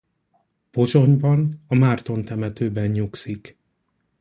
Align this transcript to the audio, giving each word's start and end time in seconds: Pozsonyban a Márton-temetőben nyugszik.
Pozsonyban 0.71 1.61
a 1.67 1.75
Márton-temetőben 1.75 2.89
nyugszik. 2.89 3.57